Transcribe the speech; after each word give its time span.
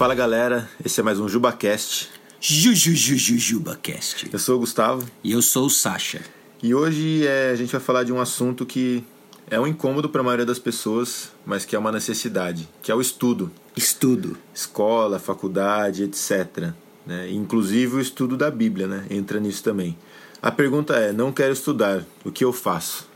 Fala 0.00 0.14
galera, 0.14 0.66
esse 0.82 0.98
é 0.98 1.02
mais 1.02 1.20
um 1.20 1.28
JubaCast. 1.28 2.08
JujujujujubaCast. 2.40 4.30
Eu 4.32 4.38
sou 4.38 4.56
o 4.56 4.60
Gustavo 4.60 5.06
E 5.22 5.32
eu 5.32 5.42
sou 5.42 5.66
o 5.66 5.68
Sasha. 5.68 6.22
e 6.62 6.74
hoje 6.74 7.26
é, 7.26 7.50
a 7.50 7.54
gente 7.54 7.70
vai 7.70 7.82
falar 7.82 8.02
de 8.02 8.10
um 8.10 8.18
assunto 8.18 8.64
que 8.64 9.04
é 9.50 9.60
um 9.60 9.66
incômodo 9.66 10.08
para 10.08 10.22
a 10.22 10.24
maioria 10.24 10.46
das 10.46 10.58
pessoas, 10.58 11.30
mas 11.44 11.66
que 11.66 11.76
é 11.76 11.78
uma 11.78 11.92
necessidade, 11.92 12.66
que 12.80 12.90
é 12.90 12.94
o 12.94 13.00
estudo. 13.02 13.50
Estudo. 13.76 14.38
Escola, 14.54 15.18
faculdade, 15.18 16.04
etc. 16.04 16.72
né? 17.04 17.30
Inclusive 17.30 17.96
o 17.96 18.00
estudo 18.00 18.38
da 18.38 18.50
Bíblia, 18.50 18.86
né? 18.86 19.04
Entra 19.10 19.38
nisso 19.38 19.62
também. 19.62 19.98
A 20.40 20.50
pergunta 20.50 20.94
é: 20.94 21.12
não 21.12 21.30
quero 21.30 21.52
estudar, 21.52 22.06
o 22.24 22.32
que 22.32 22.42
eu 22.42 22.54
faço? 22.54 23.06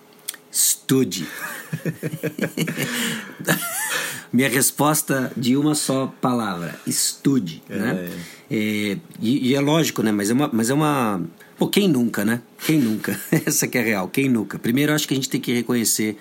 Estude. 0.53 1.27
Minha 4.35 4.48
resposta 4.48 5.30
de 5.37 5.57
uma 5.57 5.77
só 5.77 6.12
palavra: 6.21 6.75
estude. 6.84 7.62
Né? 7.69 8.11
É, 8.51 8.98
e, 9.20 9.51
e 9.51 9.55
é 9.55 9.61
lógico, 9.61 10.02
né? 10.02 10.11
Mas 10.11 10.29
é 10.29 10.34
uma. 10.34 10.51
Mas 10.52 10.70
é 10.70 10.75
uma 10.75 11.23
Pô, 11.56 11.69
quem 11.69 11.87
nunca, 11.87 12.25
né? 12.25 12.42
Quem 12.66 12.80
nunca? 12.80 13.19
Essa 13.47 13.69
que 13.69 13.78
é 13.78 13.80
real, 13.80 14.09
quem 14.09 14.28
nunca? 14.28 14.59
Primeiro, 14.59 14.92
acho 14.92 15.06
que 15.06 15.15
a 15.15 15.16
gente 15.16 15.28
tem 15.28 15.41
que 15.41 15.52
reconhecer 15.52 16.19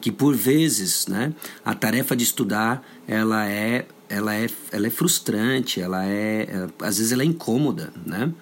que 0.00 0.12
por 0.12 0.36
vezes, 0.36 1.08
né, 1.08 1.32
a 1.64 1.74
tarefa 1.74 2.14
de 2.14 2.22
estudar, 2.22 2.86
ela 3.08 3.50
é, 3.50 3.84
ela 4.08 4.32
é, 4.32 4.46
ela 4.70 4.86
é 4.86 4.90
frustrante, 4.90 5.80
ela 5.80 6.06
é, 6.06 6.42
é 6.42 6.68
às 6.86 6.98
vezes 6.98 7.10
ela 7.10 7.22
é 7.22 7.26
incômoda, 7.26 7.92
né? 8.04 8.32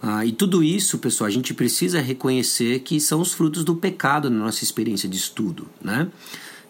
Ah, 0.00 0.24
e 0.24 0.32
tudo 0.32 0.64
isso, 0.64 0.98
pessoal, 0.98 1.28
a 1.28 1.30
gente 1.30 1.52
precisa 1.52 2.00
reconhecer 2.00 2.80
que 2.80 2.98
são 2.98 3.20
os 3.20 3.34
frutos 3.34 3.64
do 3.64 3.76
pecado 3.76 4.30
na 4.30 4.38
nossa 4.38 4.64
experiência 4.64 5.08
de 5.08 5.18
estudo, 5.18 5.68
né? 5.82 6.08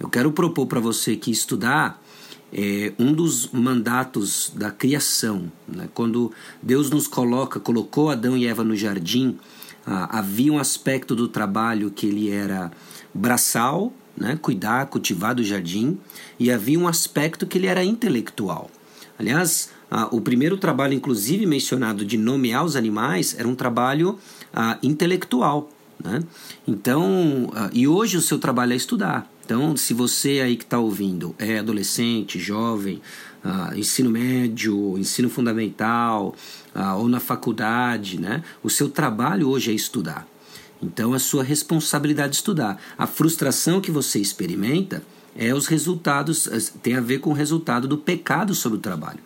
Eu 0.02 0.08
quero 0.08 0.32
propor 0.32 0.66
para 0.66 0.80
você 0.80 1.14
que 1.14 1.30
estudar 1.30 2.02
é 2.52 2.92
um 2.98 3.12
dos 3.12 3.46
mandatos 3.52 4.52
da 4.52 4.68
criação. 4.68 5.50
Né? 5.66 5.88
Quando 5.94 6.32
Deus 6.60 6.90
nos 6.90 7.06
coloca, 7.06 7.60
colocou 7.60 8.10
Adão 8.10 8.36
e 8.36 8.44
Eva 8.44 8.64
no 8.64 8.74
jardim, 8.74 9.38
ah, 9.86 10.18
havia 10.18 10.52
um 10.52 10.58
aspecto 10.58 11.14
do 11.14 11.28
trabalho 11.28 11.88
que 11.88 12.06
ele 12.06 12.30
era 12.30 12.72
braçal, 13.14 13.92
né? 14.16 14.36
cuidar, 14.42 14.86
cultivar 14.86 15.36
do 15.36 15.44
jardim, 15.44 15.96
e 16.36 16.50
havia 16.50 16.80
um 16.80 16.88
aspecto 16.88 17.46
que 17.46 17.56
ele 17.56 17.68
era 17.68 17.84
intelectual. 17.84 18.68
Aliás, 19.16 19.70
ah, 19.88 20.08
o 20.10 20.20
primeiro 20.20 20.58
trabalho, 20.58 20.94
inclusive 20.94 21.46
mencionado, 21.46 22.04
de 22.04 22.18
nomear 22.18 22.64
os 22.64 22.74
animais, 22.74 23.36
era 23.38 23.46
um 23.46 23.54
trabalho 23.54 24.18
ah, 24.52 24.78
intelectual. 24.82 25.70
Né? 26.02 26.22
Então, 26.66 27.50
ah, 27.54 27.70
e 27.72 27.86
hoje 27.86 28.16
o 28.16 28.20
seu 28.20 28.38
trabalho 28.38 28.72
é 28.72 28.76
estudar. 28.76 29.30
Então, 29.44 29.76
se 29.76 29.92
você 29.92 30.40
aí 30.40 30.56
que 30.56 30.64
está 30.64 30.78
ouvindo 30.78 31.34
é 31.38 31.58
adolescente, 31.58 32.38
jovem, 32.38 33.00
ah, 33.44 33.72
ensino 33.74 34.10
médio, 34.10 34.96
ensino 34.98 35.28
fundamental 35.28 36.34
ah, 36.74 36.96
ou 36.96 37.08
na 37.08 37.20
faculdade, 37.20 38.20
né? 38.20 38.42
o 38.62 38.70
seu 38.70 38.88
trabalho 38.88 39.48
hoje 39.48 39.70
é 39.70 39.74
estudar. 39.74 40.26
Então, 40.82 41.14
é 41.14 41.18
sua 41.18 41.44
responsabilidade 41.44 42.34
estudar. 42.34 42.80
A 42.98 43.06
frustração 43.06 43.80
que 43.80 43.90
você 43.90 44.18
experimenta 44.18 45.02
é 45.36 45.54
os 45.54 45.66
resultados, 45.66 46.48
tem 46.82 46.96
a 46.96 47.00
ver 47.00 47.18
com 47.18 47.30
o 47.30 47.34
resultado 47.34 47.86
do 47.86 47.96
pecado 47.96 48.54
sobre 48.54 48.78
o 48.78 48.80
trabalho. 48.80 49.20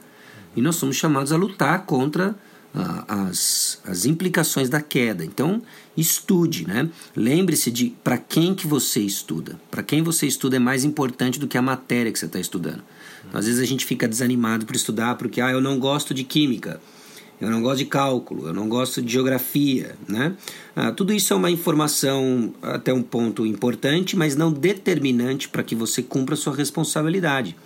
E 0.55 0.61
nós 0.61 0.77
somos 0.77 0.97
chamados 0.97 1.33
a 1.33 1.37
lutar 1.37 1.85
contra 1.85 2.37
as, 3.09 3.81
as 3.85 4.05
implicações 4.05 4.69
da 4.69 4.81
queda. 4.81 5.25
Então, 5.25 5.63
estude, 5.97 6.67
né? 6.67 6.89
Lembre-se 7.15 7.71
de 7.71 7.95
para 8.05 8.19
quem 8.19 8.55
que 8.55 8.67
você 8.67 9.01
estuda. 9.01 9.59
Para 9.71 9.83
quem 9.83 10.03
você 10.03 10.27
estuda 10.27 10.57
é 10.57 10.59
mais 10.59 10.85
importante 10.85 11.41
do 11.41 11.49
que 11.49 11.57
a 11.57 11.63
matéria 11.63 12.13
que 12.13 12.19
você 12.19 12.27
está 12.27 12.39
estudando. 12.39 12.83
Então, 13.27 13.41
às 13.41 13.47
vezes 13.47 13.61
a 13.61 13.65
gente 13.65 13.85
fica 13.87 14.07
desanimado 14.07 14.67
por 14.67 14.77
estudar 14.77 15.17
porque 15.17 15.41
ah, 15.41 15.51
eu 15.51 15.61
não 15.61 15.79
gosto 15.79 16.13
de 16.13 16.23
química, 16.23 16.81
eu 17.41 17.51
não 17.51 17.63
gosto 17.63 17.79
de 17.79 17.87
cálculo, 17.87 18.47
eu 18.47 18.53
não 18.55 18.69
gosto 18.69 19.01
de 19.01 19.13
geografia, 19.13 19.97
né? 20.07 20.35
Ah, 20.75 20.93
tudo 20.93 21.13
isso 21.13 21.33
é 21.33 21.37
uma 21.37 21.51
informação 21.51 22.55
até 22.61 22.93
um 22.93 23.03
ponto 23.03 23.47
importante, 23.47 24.17
mas 24.17 24.37
não 24.37 24.53
determinante 24.53 25.49
para 25.49 25.63
que 25.63 25.75
você 25.75 26.03
cumpra 26.03 26.35
a 26.35 26.39
sua 26.39 26.55
responsabilidade. 26.55 27.57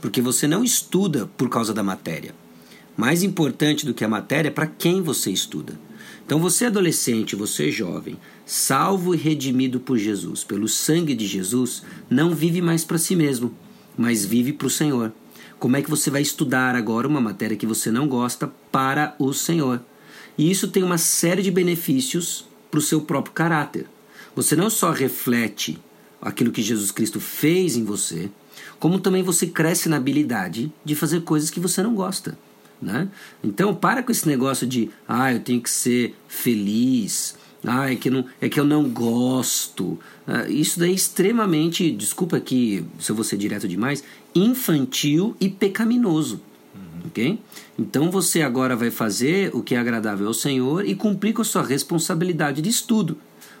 Porque 0.00 0.20
você 0.20 0.48
não 0.48 0.64
estuda 0.64 1.28
por 1.36 1.48
causa 1.48 1.72
da 1.74 1.82
matéria. 1.82 2.34
Mais 2.96 3.22
importante 3.22 3.86
do 3.86 3.94
que 3.94 4.04
a 4.04 4.08
matéria 4.08 4.48
é 4.48 4.52
para 4.52 4.66
quem 4.66 5.00
você 5.00 5.30
estuda. 5.30 5.78
Então, 6.24 6.38
você 6.38 6.66
adolescente, 6.66 7.34
você 7.34 7.70
jovem, 7.70 8.16
salvo 8.46 9.14
e 9.14 9.18
redimido 9.18 9.80
por 9.80 9.98
Jesus, 9.98 10.44
pelo 10.44 10.68
sangue 10.68 11.14
de 11.14 11.26
Jesus, 11.26 11.82
não 12.08 12.34
vive 12.34 12.62
mais 12.62 12.84
para 12.84 12.98
si 12.98 13.16
mesmo, 13.16 13.52
mas 13.96 14.24
vive 14.24 14.52
para 14.52 14.66
o 14.66 14.70
Senhor. 14.70 15.12
Como 15.58 15.76
é 15.76 15.82
que 15.82 15.90
você 15.90 16.10
vai 16.10 16.22
estudar 16.22 16.74
agora 16.74 17.08
uma 17.08 17.20
matéria 17.20 17.56
que 17.56 17.66
você 17.66 17.90
não 17.90 18.08
gosta 18.08 18.50
para 18.70 19.14
o 19.18 19.32
Senhor? 19.32 19.80
E 20.36 20.50
isso 20.50 20.68
tem 20.68 20.82
uma 20.82 20.98
série 20.98 21.42
de 21.42 21.50
benefícios 21.50 22.46
para 22.70 22.78
o 22.78 22.82
seu 22.82 23.02
próprio 23.02 23.34
caráter. 23.34 23.86
Você 24.34 24.56
não 24.56 24.70
só 24.70 24.90
reflete 24.90 25.78
aquilo 26.20 26.52
que 26.52 26.62
Jesus 26.62 26.90
Cristo 26.90 27.20
fez 27.20 27.76
em 27.76 27.84
você, 27.84 28.30
como 28.78 28.98
também 28.98 29.22
você 29.22 29.46
cresce 29.46 29.88
na 29.88 29.98
habilidade 29.98 30.72
de 30.84 30.94
fazer 30.94 31.22
coisas 31.22 31.50
que 31.50 31.60
você 31.60 31.82
não 31.82 31.94
gosta. 31.94 32.38
Né? 32.82 33.08
Então 33.44 33.72
para 33.72 34.02
com 34.02 34.10
esse 34.10 34.26
negócio 34.26 34.66
de 34.66 34.90
ah, 35.06 35.32
eu 35.32 35.38
tenho 35.38 35.62
que 35.62 35.70
ser 35.70 36.16
feliz, 36.26 37.36
ah, 37.64 37.92
é 37.92 37.94
que, 37.94 38.10
não, 38.10 38.24
é 38.40 38.48
que 38.48 38.58
eu 38.58 38.64
não 38.64 38.88
gosto. 38.88 39.98
Ah, 40.26 40.48
isso 40.48 40.80
daí 40.80 40.90
é 40.90 40.94
extremamente, 40.94 41.92
desculpa 41.92 42.36
aqui 42.36 42.84
se 42.98 43.10
eu 43.12 43.14
vou 43.14 43.24
ser 43.24 43.36
direto 43.36 43.68
demais, 43.68 44.02
infantil 44.34 45.36
e 45.40 45.48
pecaminoso. 45.48 46.40
Uhum. 46.74 47.06
Ok? 47.06 47.38
Então 47.78 48.10
você 48.10 48.42
agora 48.42 48.74
vai 48.74 48.90
fazer 48.90 49.54
o 49.54 49.62
que 49.62 49.76
é 49.76 49.78
agradável 49.78 50.26
ao 50.26 50.34
Senhor 50.34 50.84
e 50.84 50.96
cumprir 50.96 51.32
com 51.32 51.42
a 51.42 51.44
sua 51.44 51.62
responsabilidade 51.62 52.60
de 52.60 52.68
estudo. 52.68 53.16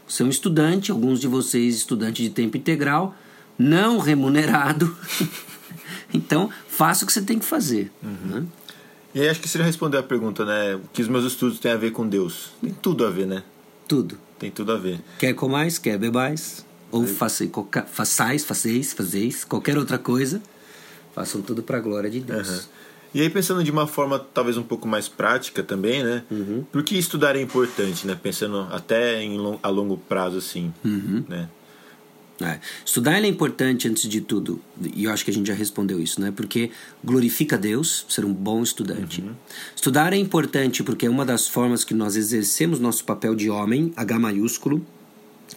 Você 0.06 0.24
é 0.24 0.26
um 0.26 0.30
estudante, 0.30 0.90
alguns 0.90 1.20
de 1.20 1.28
vocês 1.28 1.76
estudantes 1.76 2.24
de 2.24 2.30
tempo 2.30 2.56
integral, 2.56 3.14
não 3.56 3.98
remunerado. 3.98 4.96
então 6.12 6.50
faça 6.66 7.04
o 7.04 7.06
que 7.06 7.12
você 7.12 7.22
tem 7.22 7.38
que 7.38 7.44
fazer. 7.44 7.92
Uhum. 8.02 8.40
Né? 8.40 8.46
E 9.14 9.20
aí 9.20 9.28
acho 9.28 9.40
que 9.40 9.48
você 9.48 9.58
já 9.58 9.64
respondeu 9.64 10.00
a 10.00 10.02
pergunta, 10.02 10.44
né? 10.44 10.76
O 10.76 10.80
que 10.92 11.02
os 11.02 11.08
meus 11.08 11.24
estudos 11.24 11.58
têm 11.58 11.72
a 11.72 11.76
ver 11.76 11.92
com 11.92 12.08
Deus? 12.08 12.50
Tem 12.60 12.72
tudo 12.72 13.04
a 13.04 13.10
ver, 13.10 13.26
né? 13.26 13.42
Tudo. 13.86 14.16
Tem 14.38 14.50
tudo 14.50 14.72
a 14.72 14.76
ver. 14.78 15.00
Quer 15.18 15.34
comais, 15.34 15.78
quer 15.78 15.98
bebais, 15.98 16.64
ou 16.90 17.06
façais, 17.06 17.50
façais, 17.90 18.44
fazeis, 18.44 18.92
fazeis, 18.92 19.44
qualquer 19.44 19.78
outra 19.78 19.98
coisa, 19.98 20.42
façam 21.14 21.40
tudo 21.40 21.62
para 21.62 21.78
a 21.78 21.80
glória 21.80 22.10
de 22.10 22.20
Deus. 22.20 22.48
Uhum. 22.48 22.64
E 23.14 23.20
aí 23.20 23.28
pensando 23.28 23.62
de 23.62 23.70
uma 23.70 23.86
forma 23.86 24.18
talvez 24.18 24.56
um 24.56 24.62
pouco 24.62 24.88
mais 24.88 25.08
prática 25.08 25.62
também, 25.62 26.02
né? 26.02 26.24
Uhum. 26.30 26.64
Por 26.72 26.82
que 26.82 26.96
estudar 26.96 27.36
é 27.36 27.40
importante, 27.40 28.06
né? 28.06 28.18
Pensando 28.20 28.66
até 28.70 29.22
em 29.22 29.36
a 29.62 29.68
longo 29.68 29.96
prazo, 29.96 30.38
assim, 30.38 30.72
uhum. 30.84 31.22
né? 31.28 31.48
É. 32.42 32.60
Estudar 32.84 33.22
é 33.22 33.26
importante 33.26 33.88
antes 33.88 34.08
de 34.08 34.20
tudo, 34.20 34.60
e 34.94 35.04
eu 35.04 35.12
acho 35.12 35.24
que 35.24 35.30
a 35.30 35.34
gente 35.34 35.46
já 35.46 35.54
respondeu 35.54 36.00
isso, 36.00 36.20
né? 36.20 36.30
Porque 36.30 36.70
glorifica 37.04 37.56
Deus, 37.56 38.04
ser 38.08 38.24
um 38.24 38.32
bom 38.32 38.62
estudante. 38.62 39.20
Uhum. 39.20 39.34
Estudar 39.74 40.12
é 40.12 40.16
importante 40.16 40.82
porque 40.82 41.06
é 41.06 41.10
uma 41.10 41.24
das 41.24 41.46
formas 41.46 41.84
que 41.84 41.94
nós 41.94 42.16
exercemos 42.16 42.80
nosso 42.80 43.04
papel 43.04 43.34
de 43.34 43.48
homem, 43.48 43.92
H 43.96 44.18
maiúsculo, 44.18 44.84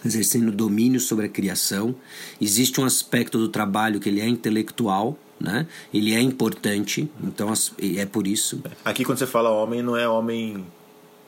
exercendo 0.04 0.52
domínio 0.52 1.00
sobre 1.00 1.26
a 1.26 1.28
criação. 1.28 1.94
Existe 2.40 2.80
um 2.80 2.84
aspecto 2.84 3.38
do 3.38 3.48
trabalho 3.48 3.98
que 3.98 4.08
ele 4.08 4.20
é 4.20 4.28
intelectual, 4.28 5.18
né? 5.40 5.66
Ele 5.92 6.14
é 6.14 6.20
importante, 6.20 7.10
então 7.22 7.52
é 7.78 8.06
por 8.06 8.26
isso. 8.26 8.62
Aqui 8.84 9.04
quando 9.04 9.18
você 9.18 9.26
fala 9.26 9.50
homem, 9.50 9.82
não 9.82 9.96
é 9.96 10.08
homem 10.08 10.64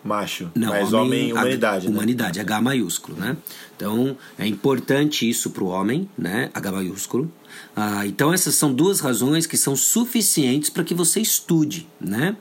macho, 0.04 0.50
Não, 0.54 0.68
mas 0.68 0.92
homem, 0.92 1.32
homem 1.32 1.32
humanidade, 1.32 1.86
H, 1.86 1.90
né? 1.90 1.96
Humanidade, 1.96 2.40
H 2.40 2.60
maiúsculo, 2.60 3.18
né? 3.18 3.36
Então, 3.76 4.16
é 4.38 4.46
importante 4.46 5.28
isso 5.28 5.50
para 5.50 5.64
o 5.64 5.68
homem, 5.68 6.08
né? 6.16 6.50
H 6.54 6.72
maiúsculo. 6.72 7.30
Ah, 7.74 8.06
então, 8.06 8.32
essas 8.32 8.54
são 8.54 8.72
duas 8.72 9.00
razões 9.00 9.46
que 9.46 9.56
são 9.56 9.76
suficientes 9.76 10.70
para 10.70 10.84
que 10.84 10.94
você 10.94 11.20
estude, 11.20 11.86
né? 12.00 12.36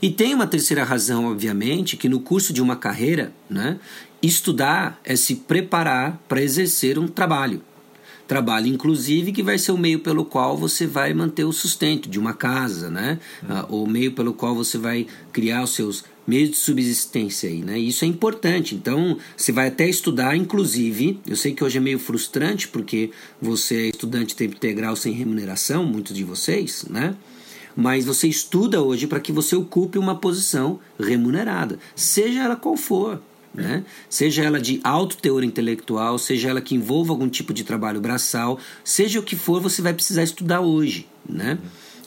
E 0.00 0.10
tem 0.10 0.34
uma 0.34 0.46
terceira 0.46 0.84
razão, 0.84 1.26
obviamente, 1.30 1.96
que 1.96 2.08
no 2.08 2.20
curso 2.20 2.52
de 2.52 2.60
uma 2.60 2.76
carreira, 2.76 3.32
né? 3.48 3.78
Estudar 4.22 5.00
é 5.04 5.16
se 5.16 5.36
preparar 5.36 6.20
para 6.28 6.42
exercer 6.42 6.98
um 6.98 7.08
trabalho. 7.08 7.62
Trabalho, 8.28 8.66
inclusive, 8.68 9.32
que 9.32 9.42
vai 9.42 9.58
ser 9.58 9.72
o 9.72 9.78
meio 9.78 9.98
pelo 9.98 10.24
qual 10.24 10.56
você 10.56 10.86
vai 10.86 11.12
manter 11.12 11.44
o 11.44 11.52
sustento 11.52 12.08
de 12.08 12.18
uma 12.18 12.32
casa, 12.32 12.88
né? 12.88 13.18
Ah, 13.48 13.66
o 13.68 13.86
meio 13.86 14.12
pelo 14.12 14.32
qual 14.32 14.54
você 14.54 14.78
vai 14.78 15.06
criar 15.32 15.62
os 15.64 15.74
seus 15.74 16.04
meios 16.26 16.50
de 16.50 16.56
subsistência 16.56 17.48
aí, 17.48 17.62
né? 17.62 17.78
Isso 17.78 18.04
é 18.04 18.08
importante. 18.08 18.74
Então, 18.74 19.18
você 19.36 19.52
vai 19.52 19.68
até 19.68 19.88
estudar, 19.88 20.36
inclusive, 20.36 21.20
eu 21.26 21.36
sei 21.36 21.52
que 21.52 21.64
hoje 21.64 21.78
é 21.78 21.80
meio 21.80 21.98
frustrante 21.98 22.68
porque 22.68 23.10
você 23.40 23.76
é 23.76 23.88
estudante 23.88 24.36
tempo 24.36 24.56
integral 24.56 24.96
sem 24.96 25.12
remuneração, 25.12 25.84
muitos 25.84 26.14
de 26.14 26.24
vocês, 26.24 26.84
né? 26.88 27.14
Mas 27.74 28.04
você 28.04 28.28
estuda 28.28 28.82
hoje 28.82 29.06
para 29.06 29.20
que 29.20 29.32
você 29.32 29.56
ocupe 29.56 29.98
uma 29.98 30.14
posição 30.14 30.78
remunerada, 30.98 31.78
seja 31.96 32.40
ela 32.40 32.56
qual 32.56 32.76
for. 32.76 33.20
Né? 33.54 33.84
Seja 34.08 34.42
ela 34.44 34.58
de 34.58 34.80
alto 34.82 35.18
teor 35.18 35.44
intelectual, 35.44 36.18
seja 36.18 36.48
ela 36.48 36.60
que 36.62 36.74
envolva 36.74 37.12
algum 37.12 37.28
tipo 37.28 37.52
de 37.52 37.64
trabalho 37.64 38.00
braçal, 38.00 38.58
seja 38.82 39.20
o 39.20 39.22
que 39.22 39.36
for, 39.36 39.60
você 39.60 39.82
vai 39.82 39.92
precisar 39.92 40.22
estudar 40.22 40.62
hoje. 40.62 41.06
Né? 41.28 41.58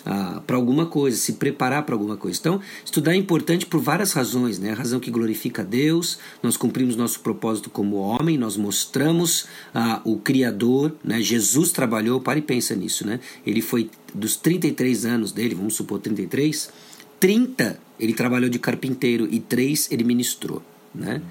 Ah, 0.05 0.41
para 0.45 0.55
alguma 0.55 0.85
coisa, 0.85 1.17
se 1.17 1.33
preparar 1.33 1.83
para 1.83 1.95
alguma 1.95 2.15
coisa. 2.15 2.39
Então, 2.39 2.61
estudar 2.83 3.13
é 3.13 3.15
importante 3.15 3.65
por 3.65 3.79
várias 3.79 4.13
razões, 4.13 4.59
né? 4.59 4.71
A 4.71 4.75
razão 4.75 4.99
que 4.99 5.09
glorifica 5.09 5.61
a 5.61 5.65
Deus, 5.65 6.19
nós 6.43 6.55
cumprimos 6.55 6.95
nosso 6.95 7.19
propósito 7.21 7.69
como 7.69 7.97
homem, 7.97 8.37
nós 8.37 8.55
mostramos 8.55 9.47
ah, 9.73 10.01
o 10.05 10.17
Criador, 10.17 10.93
né? 11.03 11.21
Jesus 11.21 11.71
trabalhou, 11.71 12.21
para 12.21 12.39
e 12.39 12.41
pensa 12.41 12.75
nisso, 12.75 13.05
né? 13.05 13.19
Ele 13.45 13.61
foi 13.61 13.89
dos 14.13 14.35
33 14.35 15.05
anos 15.05 15.31
dele, 15.31 15.55
vamos 15.55 15.75
supor 15.75 15.99
33, 15.99 16.69
30 17.19 17.79
ele 17.99 18.13
trabalhou 18.13 18.49
de 18.49 18.59
carpinteiro 18.59 19.27
e 19.31 19.39
3 19.39 19.89
ele 19.91 20.03
ministrou, 20.03 20.61
né? 20.95 21.21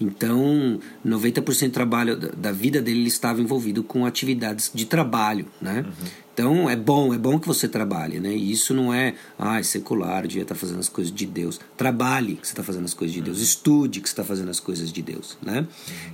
Então, 0.00 0.80
90% 1.06 1.68
do 1.68 1.70
trabalho 1.70 2.16
da 2.16 2.50
vida 2.50 2.82
dele 2.82 3.00
ele 3.00 3.08
estava 3.08 3.40
envolvido 3.40 3.82
com 3.82 4.04
atividades 4.04 4.70
de 4.74 4.86
trabalho, 4.86 5.46
né? 5.60 5.84
Uhum. 5.86 6.24
Então 6.34 6.68
é 6.68 6.74
bom, 6.74 7.14
é 7.14 7.18
bom 7.18 7.38
que 7.38 7.46
você 7.46 7.68
trabalhe, 7.68 8.18
né? 8.18 8.34
E 8.34 8.50
isso 8.50 8.74
não 8.74 8.92
é, 8.92 9.14
ah, 9.38 9.60
é 9.60 9.62
secular, 9.62 10.26
devia 10.26 10.42
estar 10.42 10.56
fazendo 10.56 10.80
as 10.80 10.88
coisas 10.88 11.14
de 11.14 11.24
Deus. 11.24 11.60
Trabalhe 11.76 12.34
que 12.34 12.46
você 12.46 12.52
está 12.52 12.62
fazendo 12.64 12.84
as 12.84 12.92
coisas 12.92 13.14
de 13.14 13.22
Deus, 13.22 13.36
uhum. 13.36 13.44
estude 13.44 14.00
que 14.00 14.08
você 14.08 14.12
está 14.12 14.24
fazendo 14.24 14.50
as 14.50 14.58
coisas 14.58 14.92
de 14.92 15.00
Deus, 15.00 15.38
né? 15.40 15.60
Uhum. 15.60 15.66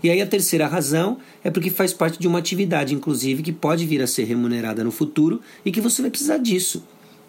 E 0.03 0.11
aí 0.11 0.21
a 0.21 0.27
terceira 0.27 0.67
razão 0.67 1.17
é 1.43 1.51
porque 1.51 1.71
faz 1.71 1.95
parte 1.95 2.19
de 2.19 2.29
uma 2.29 2.39
atividade, 2.39 2.95
inclusive, 2.95 3.43
que 3.43 3.53
pode 3.53 3.87
vir 3.87 4.03
a 4.03 4.07
ser 4.07 4.25
remunerada 4.25 4.85
no 4.85 4.93
futuro 4.93 5.41
e 5.65 5.73
que 5.73 5.81
você 5.81 6.03
vai 6.03 6.11
precisar 6.11 6.37
disso. 6.37 6.85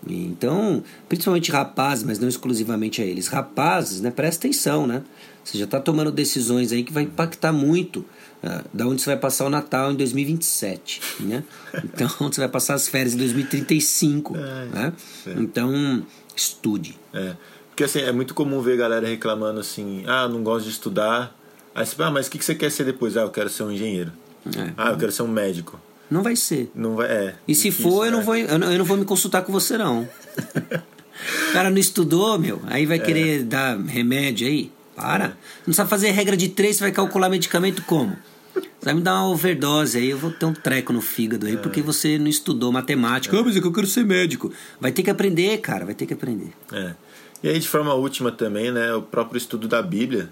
Então, 0.07 0.83
principalmente 1.07 1.51
rapazes, 1.51 2.03
mas 2.03 2.19
não 2.19 2.27
exclusivamente 2.27 3.01
a 3.01 3.05
eles, 3.05 3.27
rapazes, 3.27 4.01
né? 4.01 4.09
Presta 4.09 4.47
atenção, 4.47 4.87
né? 4.87 5.03
Você 5.43 5.57
já 5.57 5.65
está 5.65 5.79
tomando 5.79 6.11
decisões 6.11 6.71
aí 6.71 6.83
que 6.83 6.93
vai 6.93 7.03
impactar 7.03 7.51
muito 7.51 7.99
uh, 8.43 8.63
da 8.73 8.87
onde 8.87 9.01
você 9.01 9.11
vai 9.11 9.17
passar 9.17 9.45
o 9.45 9.49
Natal 9.49 9.91
em 9.91 9.95
2027, 9.95 11.01
né? 11.21 11.43
Então, 11.83 12.09
onde 12.21 12.35
você 12.35 12.41
vai 12.41 12.49
passar 12.49 12.75
as 12.75 12.87
férias 12.87 13.13
em 13.13 13.17
2035, 13.17 14.35
é, 14.35 14.39
né? 14.39 14.93
É. 15.27 15.31
Então, 15.33 16.05
estude. 16.35 16.97
É. 17.13 17.35
Porque 17.69 17.83
assim, 17.83 17.99
é 17.99 18.11
muito 18.11 18.33
comum 18.33 18.61
ver 18.61 18.77
galera 18.77 19.07
reclamando 19.07 19.59
assim, 19.59 20.03
ah, 20.07 20.27
não 20.27 20.43
gosto 20.43 20.65
de 20.65 20.71
estudar. 20.71 21.35
Aí 21.73 21.85
você 21.85 21.95
fala, 21.95 22.09
ah, 22.09 22.11
mas 22.11 22.27
o 22.27 22.31
que 22.31 22.43
você 22.43 22.53
quer 22.53 22.69
ser 22.69 22.83
depois? 22.83 23.15
Ah, 23.15 23.21
eu 23.21 23.29
quero 23.29 23.49
ser 23.49 23.63
um 23.63 23.71
engenheiro. 23.71 24.11
É. 24.45 24.73
Ah, 24.77 24.89
eu 24.89 24.97
quero 24.97 25.11
ser 25.11 25.23
um 25.23 25.27
médico. 25.27 25.79
Não 26.11 26.21
vai 26.21 26.35
ser. 26.35 26.69
Não 26.75 26.97
vai, 26.97 27.09
é. 27.09 27.35
E 27.47 27.55
se 27.55 27.69
difícil, 27.69 27.89
for, 27.89 28.05
eu, 28.05 28.11
não 28.11 28.19
né? 28.19 28.25
vou, 28.25 28.35
eu, 28.35 28.59
não, 28.59 28.71
eu 28.71 28.77
não 28.77 28.85
vou 28.85 28.97
me 28.97 29.05
consultar 29.05 29.43
com 29.43 29.51
você, 29.53 29.77
não. 29.77 30.01
o 30.03 31.53
cara 31.53 31.69
não 31.69 31.77
estudou, 31.77 32.37
meu, 32.37 32.61
aí 32.67 32.85
vai 32.85 32.97
é. 32.97 32.99
querer 32.99 33.43
dar 33.43 33.79
remédio 33.79 34.45
aí. 34.45 34.69
Para. 34.93 35.37
Não 35.65 35.73
sabe 35.73 35.89
fazer 35.89 36.11
regra 36.11 36.35
de 36.35 36.49
três, 36.49 36.75
você 36.75 36.83
vai 36.83 36.91
calcular 36.91 37.29
medicamento 37.29 37.81
como? 37.83 38.15
Você 38.53 38.85
vai 38.85 38.93
me 38.93 39.01
dar 39.01 39.13
uma 39.13 39.29
overdose 39.29 39.97
aí, 39.97 40.09
eu 40.09 40.17
vou 40.17 40.31
ter 40.31 40.45
um 40.45 40.53
treco 40.53 40.91
no 40.91 41.01
fígado 41.01 41.45
aí, 41.45 41.53
é. 41.53 41.57
porque 41.57 41.81
você 41.81 42.19
não 42.19 42.27
estudou 42.27 42.71
matemática. 42.71 43.35
É. 43.35 43.39
Ah, 43.39 43.43
mas 43.43 43.55
é 43.55 43.61
que 43.61 43.67
eu 43.67 43.71
quero 43.71 43.87
ser 43.87 44.03
médico. 44.03 44.51
Vai 44.79 44.91
ter 44.91 45.01
que 45.01 45.09
aprender, 45.09 45.57
cara, 45.59 45.85
vai 45.85 45.95
ter 45.95 46.05
que 46.05 46.13
aprender. 46.13 46.51
É. 46.73 46.93
E 47.41 47.49
aí, 47.49 47.57
de 47.57 47.67
forma 47.67 47.93
última 47.93 48.31
também, 48.31 48.71
né, 48.71 48.93
o 48.93 49.01
próprio 49.01 49.37
estudo 49.37 49.67
da 49.67 49.81
Bíblia, 49.81 50.29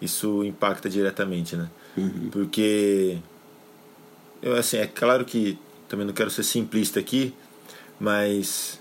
isso 0.00 0.42
impacta 0.42 0.88
diretamente, 0.88 1.54
né? 1.54 1.68
Uhum. 1.96 2.28
Porque, 2.30 3.18
eu, 4.46 4.54
assim, 4.54 4.76
é 4.76 4.86
claro 4.86 5.24
que 5.24 5.58
também 5.88 6.06
não 6.06 6.14
quero 6.14 6.30
ser 6.30 6.44
simplista 6.44 7.00
aqui, 7.00 7.34
mas 7.98 8.80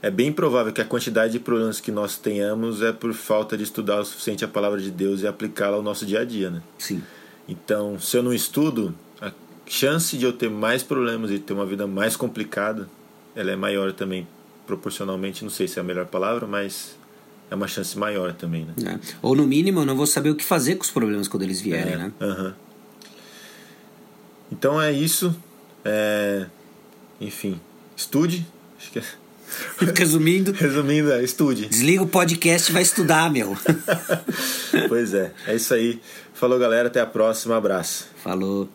é 0.00 0.10
bem 0.10 0.32
provável 0.32 0.72
que 0.72 0.80
a 0.80 0.86
quantidade 0.86 1.34
de 1.34 1.38
problemas 1.38 1.80
que 1.80 1.92
nós 1.92 2.16
tenhamos 2.16 2.80
é 2.80 2.92
por 2.92 3.12
falta 3.12 3.54
de 3.54 3.62
estudar 3.62 4.00
o 4.00 4.04
suficiente 4.06 4.42
a 4.42 4.48
palavra 4.48 4.80
de 4.80 4.90
Deus 4.90 5.20
e 5.20 5.26
aplicá-la 5.26 5.76
ao 5.76 5.82
nosso 5.82 6.06
dia 6.06 6.20
a 6.20 6.24
dia, 6.24 6.48
né? 6.48 6.62
Sim. 6.78 7.02
Então, 7.46 8.00
se 8.00 8.16
eu 8.16 8.22
não 8.22 8.32
estudo, 8.32 8.94
a 9.20 9.30
chance 9.66 10.16
de 10.16 10.24
eu 10.24 10.32
ter 10.32 10.48
mais 10.48 10.82
problemas 10.82 11.30
e 11.30 11.38
ter 11.38 11.52
uma 11.52 11.66
vida 11.66 11.86
mais 11.86 12.16
complicada, 12.16 12.88
ela 13.36 13.50
é 13.50 13.56
maior 13.56 13.92
também 13.92 14.26
proporcionalmente, 14.66 15.44
não 15.44 15.50
sei 15.50 15.68
se 15.68 15.78
é 15.78 15.82
a 15.82 15.84
melhor 15.84 16.06
palavra, 16.06 16.46
mas 16.46 16.96
é 17.50 17.54
uma 17.54 17.68
chance 17.68 17.98
maior 17.98 18.32
também, 18.32 18.64
né? 18.64 18.72
É. 18.94 18.98
Ou 19.20 19.36
no 19.36 19.46
mínimo, 19.46 19.80
eu 19.80 19.84
não 19.84 19.94
vou 19.94 20.06
saber 20.06 20.30
o 20.30 20.34
que 20.34 20.44
fazer 20.44 20.76
com 20.76 20.84
os 20.84 20.90
problemas 20.90 21.28
quando 21.28 21.42
eles 21.42 21.60
vierem, 21.60 21.92
é, 21.92 21.98
né? 21.98 22.12
Uh 22.18 22.24
-huh. 22.24 22.54
Então 24.52 24.80
é 24.80 24.92
isso. 24.92 25.34
É... 25.82 26.44
Enfim, 27.18 27.58
estude. 27.96 28.46
Acho 28.78 28.90
que 28.90 28.98
é 28.98 29.02
Resumindo. 29.96 30.52
Resumindo, 30.52 31.10
é, 31.10 31.22
estude. 31.22 31.66
Desliga 31.66 32.02
o 32.02 32.06
podcast 32.06 32.70
e 32.70 32.74
vai 32.74 32.82
estudar, 32.82 33.30
meu. 33.30 33.56
pois 34.88 35.14
é, 35.14 35.32
é 35.46 35.56
isso 35.56 35.72
aí. 35.72 36.00
Falou, 36.34 36.58
galera. 36.58 36.88
Até 36.88 37.00
a 37.00 37.06
próxima. 37.06 37.56
Abraço. 37.56 38.08
Falou. 38.22 38.68